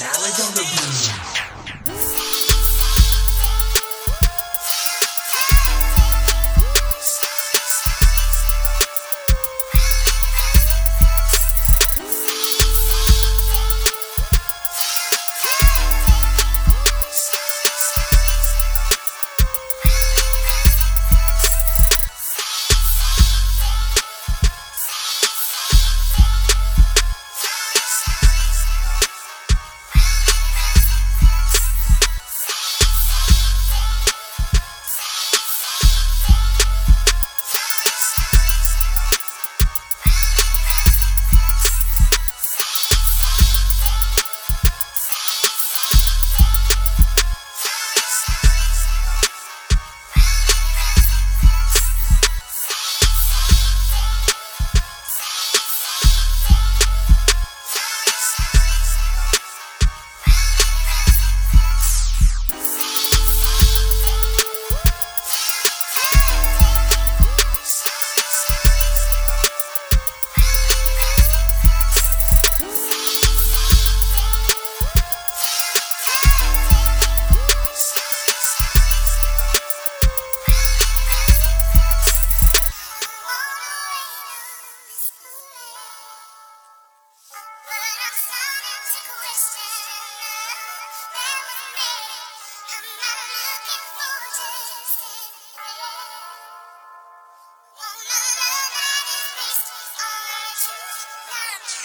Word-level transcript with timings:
Knowledge 0.00 0.40
on 0.40 0.54
the 0.54 1.33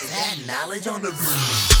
That 0.08 0.38
knowledge 0.46 0.86
on 0.86 1.02
the 1.02 1.79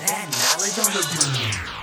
That 0.00 0.26
knowledge 0.28 0.78
on 0.80 0.92
the 0.92 1.06
beat. 1.12 1.73